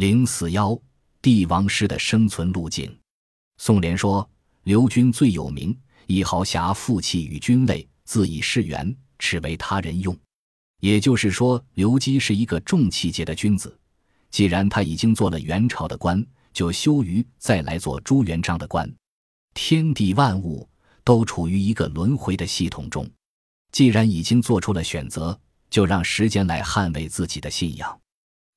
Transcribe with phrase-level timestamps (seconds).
[0.00, 0.80] 零四幺，
[1.20, 2.90] 帝王师的生存路径。
[3.58, 4.26] 宋濂说
[4.64, 10.18] ：“刘军最有名，以豪侠负气与军类，自以世元，耻为他人用。”
[10.80, 13.78] 也就是说，刘基是一个重气节的君子。
[14.30, 18.90] 既然他已经做了元朝的官，就羞于再来做朱元璋的官。
[19.52, 20.66] 天地万物
[21.04, 23.06] 都处于一个轮回的系统中，
[23.70, 25.38] 既然已经做出了选择，
[25.68, 28.00] 就让时间来捍卫自己的信仰。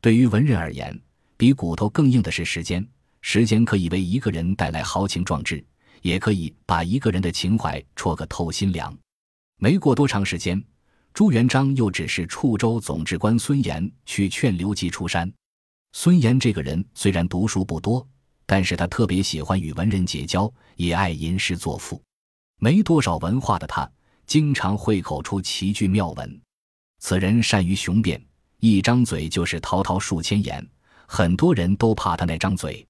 [0.00, 0.96] 对于文人而言，
[1.42, 2.86] 比骨头更硬的是时间。
[3.20, 5.64] 时间可以为一个人带来豪情壮志，
[6.00, 8.96] 也可以把一个人的情怀戳个透心凉。
[9.58, 10.62] 没过多长时间，
[11.12, 15.28] 朱元璋又指示处州总治官孙岩去劝刘基出山。
[15.94, 18.06] 孙岩这个人虽然读书不多，
[18.46, 22.00] 但是他特别喜欢与文人结交，也爱吟诗作赋。
[22.60, 23.90] 没多少文化的他，
[24.28, 26.40] 经常会口出奇句妙文。
[27.00, 28.24] 此人善于雄辩，
[28.60, 30.64] 一张嘴就是滔滔数千言，
[31.06, 32.86] 很多人都怕他那张嘴。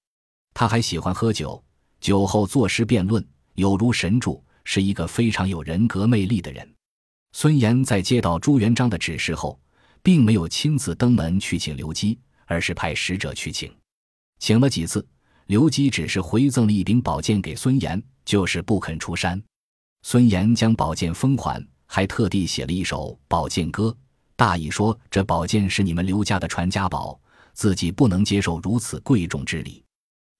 [0.55, 1.63] 他还喜欢喝酒，
[2.01, 6.69] 酒后作诗辩论，有如神助，是一个非常有人格魅力的人。
[7.33, 9.59] 孙岩在接到朱元璋的指示后，
[10.03, 13.75] 并没有亲自登门去请刘基，而是派使者去请。
[14.39, 15.07] 请了几次，
[15.47, 19.43] 刘基只是回赠了一柄宝剑给孙岩，就是不肯出山。
[20.03, 23.85] 孙岩将宝剑封还，还特地写了一首《宝剑歌》，
[24.37, 27.19] 大意说：“这宝剑是你们刘家的传家宝，
[27.53, 29.83] 自己不能接受如此贵重之礼。”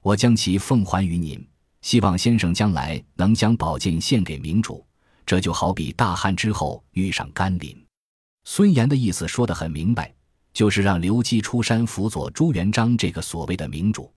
[0.03, 1.47] 我将其奉还于您，
[1.81, 4.85] 希望先生将来能将宝剑献给明主。
[5.25, 7.81] 这就好比大旱之后遇上甘霖。
[8.45, 10.13] 孙岩的意思说得很明白，
[10.53, 14.13] 就是让刘基出山辅佐朱元璋这个所谓的明主。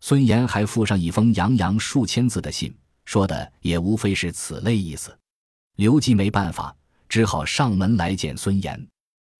[0.00, 2.72] 孙岩还附上一封洋洋数千字的信，
[3.04, 5.16] 说的也无非是此类意思。
[5.76, 6.74] 刘基没办法，
[7.08, 8.86] 只好上门来见孙岩。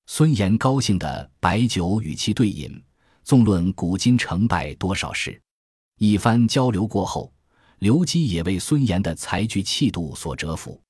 [0.06, 2.82] 孙岩高兴的摆酒与其对饮，
[3.26, 5.36] 纵论古今成败多少事。
[5.98, 7.32] 一番交流过后，
[7.80, 10.80] 刘基也为孙岩的才具气度所折服。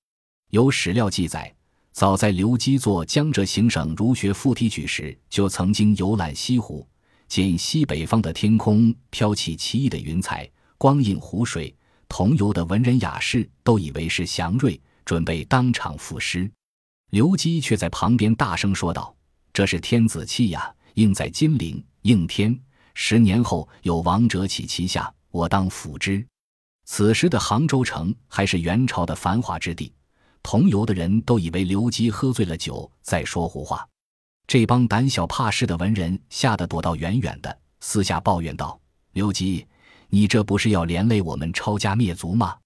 [0.50, 1.50] 有史料记载，
[1.92, 6.86] 早在刘基做江浙行省儒学副提举时，就曾经游览西湖，
[7.26, 10.46] 见西北方的天空飘起奇异的云彩，
[10.76, 11.74] 光映湖水。
[12.06, 16.50] 同游的文人雅士都以为是祥瑞，准备当场赋诗。
[17.12, 19.16] 刘基却在旁边大声说道
[19.54, 22.58] ：“这是天子气呀，应在金陵，应天。”
[22.94, 26.26] 十年后有王者起其下，我当辅之。
[26.86, 29.92] 此时的杭州城还是元朝的繁华之地，
[30.42, 33.86] 同游的人都以为刘基喝醉了酒在说胡话。
[34.46, 38.80] 这帮胆小怕事的文人吓得躲到远远的，私下抱怨道
[39.12, 39.66] ：“刘基，
[40.08, 42.56] 你这不是要连累我们抄家灭族吗？”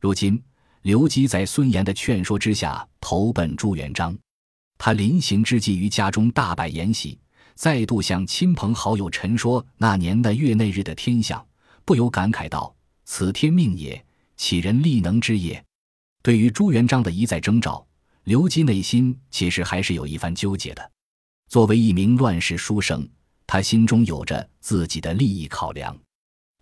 [0.00, 0.42] 如今，
[0.82, 4.18] 刘基在孙岩的劝说之下投奔朱元璋，
[4.78, 7.18] 他临行之际于家中大摆筵席。
[7.58, 11.44] 再度向亲朋好友陈说那年的月内日的天象，
[11.84, 12.72] 不由感慨道
[13.04, 14.00] ：“此天命也，
[14.36, 15.60] 岂人力能知也？”
[16.22, 17.84] 对于朱元璋的一再征召，
[18.22, 20.92] 刘基内心其实还是有一番纠结的。
[21.48, 23.04] 作为一名乱世书生，
[23.44, 25.98] 他心中有着自己的利益考量，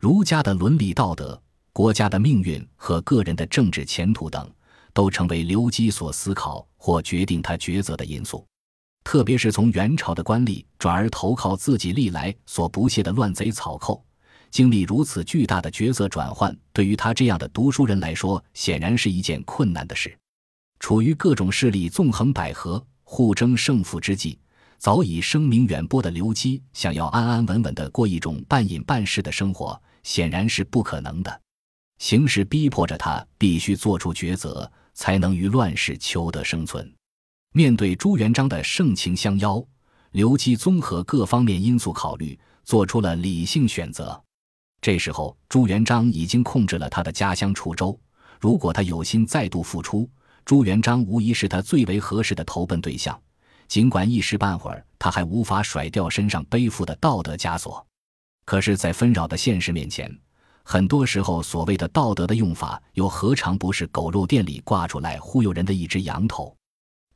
[0.01, 1.39] 儒家的伦理道德、
[1.75, 4.51] 国家的命运和个人的政治前途等，
[4.95, 8.43] 都成为刘基所思考或决定他抉择的因素。
[9.07, 14.05] 特别是从元朝的官吏转而投靠自己历来所不屑的乱贼草寇，
[14.51, 20.13] 经历如此巨大的角色转换，对于他这样的读书人来说，显然是一件困难的事。
[20.81, 24.41] 处于各种势力纵横捭阖、互争胜负之际，
[24.77, 31.41] 早已声名远播的刘基，想要安安稳稳地过一种半隐半世的生活，显然是不可能的。
[32.01, 36.93] 形势逼迫着他必须做出抉择，才能于乱世求得生存。
[37.57, 39.65] 面对朱元璋的盛情相邀，
[40.11, 44.23] 刘基综合各方面因素考虑，做出了理性选择。
[44.83, 47.99] 这时候，朱元璋已经控制了他的家乡滁州。
[48.39, 50.07] 如果他有心再度复出，
[50.45, 53.19] 朱元璋无疑是他最为合适的投奔对象。
[53.67, 57.83] 尽管一时半会儿他还无法甩掉身上背负的道德枷锁，
[58.45, 60.15] 可是，在纷扰的现实面前，
[60.63, 66.55] 很多时候所谓的道德的用法，又何尝不是狗肉店里挂出来忽悠人的一只羊头？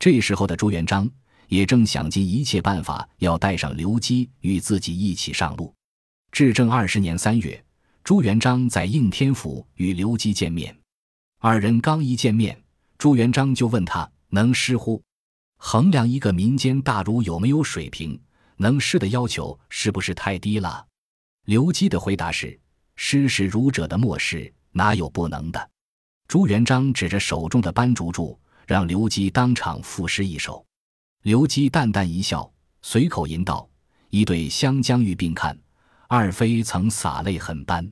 [0.01, 1.07] 这时候的朱元璋
[1.47, 5.71] 也正想尽一切办法要带上刘基与自己一起上路。
[6.31, 7.63] 至正二十年三月，
[8.03, 10.75] 朱元璋在应天府与刘基见面。
[11.37, 12.59] 二人刚一见面，
[12.97, 14.99] 朱元璋就问他能诗乎？
[15.57, 18.19] 衡量一个民间大儒有没有水平，
[18.57, 20.83] 能诗的要求是不是太低了？
[21.45, 22.59] 刘基的回答是：
[22.95, 25.69] 诗是儒者的末世，哪有不能的？
[26.27, 28.35] 朱元璋指着手中的斑竹柱。
[28.65, 30.65] 让刘基当场赋诗一首，
[31.23, 32.49] 刘基淡淡一笑，
[32.81, 33.69] 随口吟道
[34.09, 35.57] ：“一对湘江玉并看，
[36.07, 37.91] 二妃曾洒泪很斑。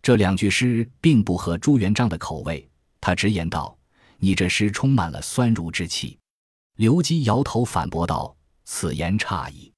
[0.00, 2.68] 这两句诗并不合朱元璋的口味，
[3.00, 3.76] 他直言道
[4.18, 6.18] ：“你这诗充满了酸儒之气。”
[6.76, 9.72] 刘基摇头反驳道：“此言差矣。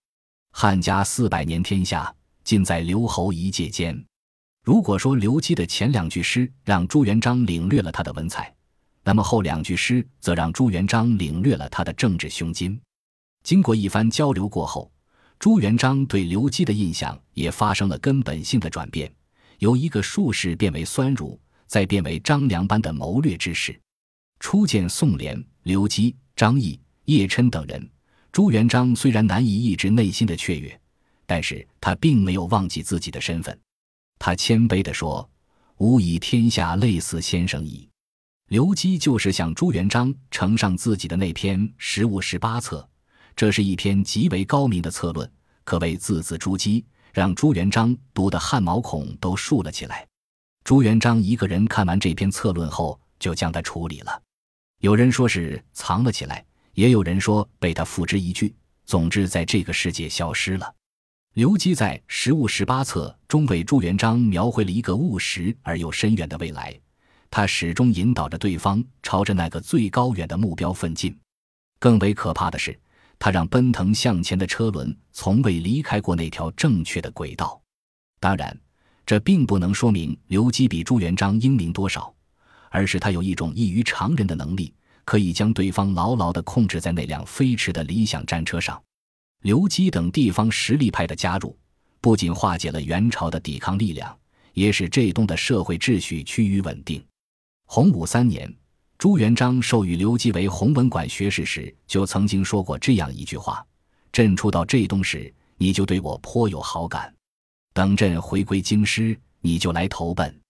[0.53, 2.15] 汉家四百年天下，
[2.45, 4.05] 尽在刘侯一介间。
[4.63, 8.54] 如果说刘基的前两句诗让朱元璋领略了他的文采，
[9.05, 12.81] 那么后两句诗则让朱元璋领略了他的政治胸襟。”
[13.45, 14.91] 经过一番交流过后，
[15.39, 19.13] 朱元璋对刘基的印象也发生了根本性的转变，
[19.59, 23.79] 由一个术士变为酸儒，再变为张良般的谋略之士。
[24.41, 26.81] 初见宋濂、刘基、张毅。
[27.07, 27.87] 叶琛等人，
[28.33, 30.81] 朱元璋虽然难以抑制内心的雀跃，
[31.27, 33.61] 但是他并没有忘记自己的身份。
[34.19, 35.29] 他谦卑地说
[35.77, 37.87] ：“吾以天下类似先生矣。”
[38.55, 42.79] 刘基就是向朱元璋呈上自己的那篇《十物十八策》，
[43.35, 45.29] 这是一篇极为高明的策论，
[45.65, 50.07] 可谓字字珠玑，让朱元璋读得汗毛孔都竖了起来。
[50.63, 54.23] 朱元璋一个人看完这篇策论后，就将它处理了。
[54.83, 56.47] 有人说是藏了起来。
[56.75, 58.55] 也有人说被他付之一炬，
[58.87, 60.73] 总之在这个世界消失了。
[61.33, 66.73] 刘基在《十物十八策》中为朱元璋描绘了一个务实而又深远的未来，
[67.37, 71.19] 他始终引导着对方朝着那个最高远的目标奋进。
[71.81, 72.79] 更为可怕的是，
[73.19, 77.61] 他让奔腾向前的车轮从未离开过那条正确的轨道。
[78.21, 78.57] 当然，
[79.05, 82.15] 这并不能说明刘基比朱元璋英明多少，
[82.71, 84.73] 而是他有一种异于常人的能力。
[85.05, 88.81] 可以将对方牢牢地控制在那辆飞驰的理想战车上。
[89.43, 91.59] 刘基等地方实力派的加入，
[92.01, 94.17] 不仅化解了元朝的抵抗力量，
[94.53, 97.05] 也使浙东的社会秩序趋于稳定。
[97.75, 98.49] 洪武三年，
[98.99, 103.67] 朱元璋授予刘基为弘文馆学士时，就曾经说过这样一句话
[104.15, 107.13] ：“朕初到浙东时，你就对我颇有好感；
[107.73, 110.41] 等朕回归京师，你就来投奔。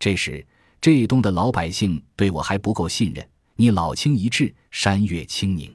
[0.00, 0.44] 这时，
[0.80, 3.24] 浙东的老百姓对我还不够信任。”
[3.54, 5.72] 你老清一致，山岳清宁。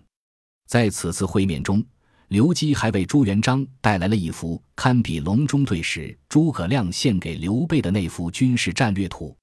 [0.68, 1.82] 在此次会面中，
[2.28, 9.34] 刘基还为朱元璋带来了一幅堪比隆中对时诸葛亮献给刘备的那幅军事战略图。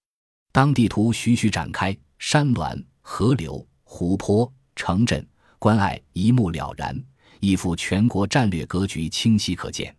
[0.56, 5.22] 当地图徐徐展开，山峦、河流、湖泊、城镇、
[5.58, 6.98] 关隘一目了然，
[7.40, 9.94] 一幅全国战略格局清晰可见。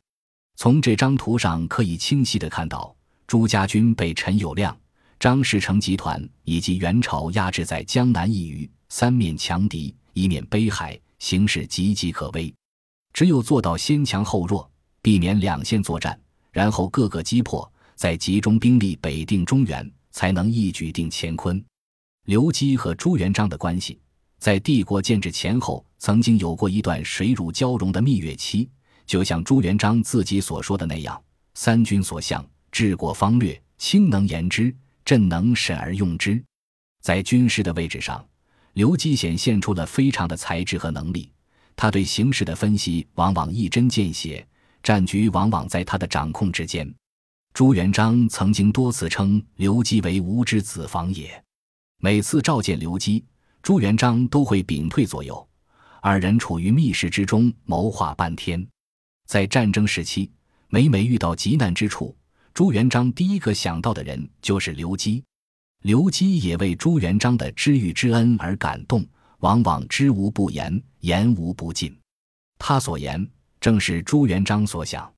[0.55, 2.95] 从这张图上可以清晰地看到，
[3.27, 4.75] 朱家军被陈友谅。
[5.19, 12.51] 张士诚集团以及元朝压制在江南一隅，三面强敌，一面北海，形势岌岌可危。
[13.13, 14.67] 只有做到先强后弱，
[15.03, 16.19] 避免两线作战，
[16.51, 19.87] 然后各个击破，再集中兵力北定中原，
[20.17, 21.63] 才能一举定乾坤。
[22.25, 23.99] 刘基和朱元璋的关系，
[24.39, 28.67] 在帝国建制前后曾经有过一段水乳交融的蜜月期，
[29.05, 31.21] 就像朱元璋自己所说的那样
[31.53, 34.75] ：“三军所向，治国方略，卿能言之。”
[35.05, 36.43] 朕能审而用之，
[37.01, 38.27] 在军事的位置上，
[38.73, 41.31] 刘基显现出了非常的才智和能力。
[41.77, 44.45] 他对形势的分析往往一针见血，
[44.83, 46.93] 战局往往在他的掌控之间。
[47.57, 51.43] 朱元璋曾经多次称刘基为“吾之子房也”。
[51.97, 53.25] 每次召见刘基，
[53.63, 55.49] 朱元璋都会屏退左右，
[55.99, 58.63] 二人处于密室之中谋划半天。
[59.25, 60.31] 在战争时期，
[60.67, 62.15] 每每遇到急难之处。
[62.53, 65.23] 朱元璋第一个想到的人就是刘基，
[65.81, 69.03] 刘基也为朱元璋的知遇之恩而感动，
[69.39, 71.97] 往往知无不言，言无不尽。
[72.59, 73.27] 他所言
[73.59, 75.11] 正是朱元璋所想。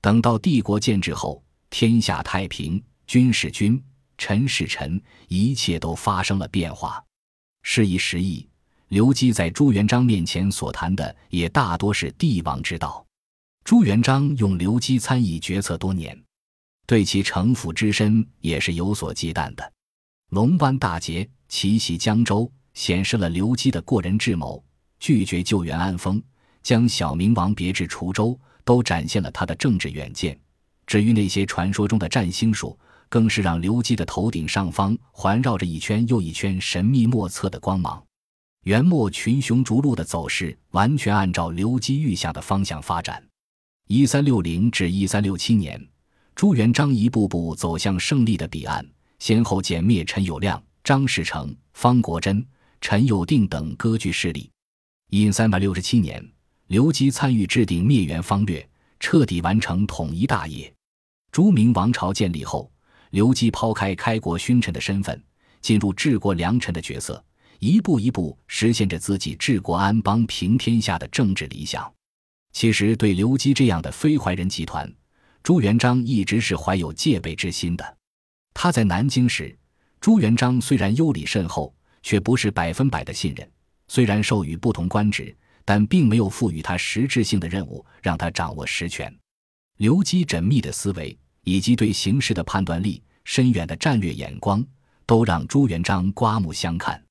[0.00, 1.40] 等到帝国建制后，
[1.70, 3.82] 天下太平，君是君，
[4.16, 7.02] 臣是臣，一切都发生了变化。
[7.62, 8.48] 事已时异，
[8.88, 13.04] 刘基在朱元璋面前所谈的也大多是帝王之道。
[13.64, 16.16] 朱元璋用刘基参议决策多年。
[16.86, 19.72] 对其城府之深也是有所忌惮的。
[20.30, 24.62] 龙湾大捷，奇袭江州，显示了刘基的过人智谋；
[25.00, 26.22] 拒绝救援安丰，
[26.62, 30.38] 将小明王别至滁州，都展现了他的政治远见。
[30.86, 32.78] 至于那些传说中的占星术，
[33.08, 38.02] 更是让刘基的头顶上方环绕着一圈又一圈神秘莫测的光芒。
[38.64, 43.22] 元末群雄逐鹿的走势，完全按照刘基预想的方向发展。
[43.88, 45.80] 一三六零至一三六七年。
[46.34, 48.86] 朱元璋一步步走向胜利的彼岸，
[49.18, 52.46] 先后歼灭陈友谅、张士诚、方国珍、
[52.78, 54.50] 陈友定等割据势力。
[55.08, 56.22] 因三百六七年，
[56.66, 58.68] 刘基参与制定灭元方略，
[59.00, 60.70] 彻底完成统一大业。
[61.30, 62.70] 朱明王朝建立后，
[63.10, 65.22] 刘基抛开开国勋臣的身份，
[65.60, 67.22] 进入治国良臣的角色，
[67.58, 71.92] 一步一步实现着自己治国安邦、平天下的政治理想。
[72.52, 74.90] 其实，对刘基这样的非怀仁集团，
[75.42, 77.96] 朱元璋一直是怀有戒备之心的。
[78.54, 79.54] 他在南京时，
[80.00, 83.46] 朱元璋虽然优礼甚厚，却不是百分百的信任。
[83.88, 89.14] 虽然授予不同官职，但并没有赋予他实质性的任务，让他掌握实权。
[89.76, 94.64] 刘基缜密的思维以及对形势的判断力、深远的战略眼光，
[95.04, 97.02] 都让朱元璋刮目相看。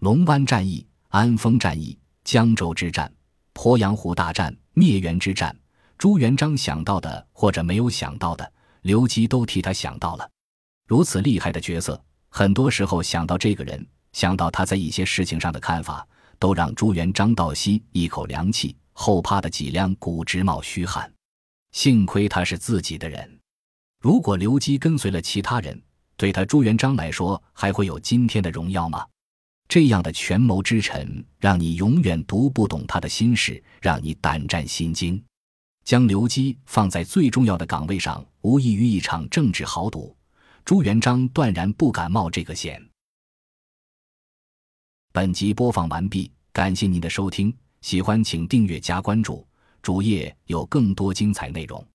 [0.00, 3.10] 龙湾战役、安丰战役、江州之战、
[3.54, 5.56] 鄱阳湖大战、灭元之战，
[5.96, 8.52] 朱元璋想到的或者没有想到的，
[8.82, 10.28] 刘基都替他想到了。
[10.86, 16.06] 如此厉害的角色，很多时候想到这个人，想到他在一些事情上的看法，
[16.38, 21.11] 都让朱元璋倒吸一口凉气，后怕的脊梁骨直冒虚汗。
[21.72, 23.40] 幸亏他是自己的人，
[24.00, 25.82] 如果刘基跟随了其他人，
[26.16, 29.06] 对他朱元璋来说，还会有今天的荣耀吗？
[29.68, 35.22] 这样的权谋之臣，让你永远读不懂他的心事，让你胆战心惊。
[35.82, 40.14] 将刘基放在最重要的岗位上，无异于一场政治豪赌。
[40.64, 42.80] 朱元璋断然不敢冒这个险。
[45.10, 49.44] 本集播放完毕，感谢您的收听，喜欢请订阅加关注。
[49.82, 51.91] 主页有更多精彩内容。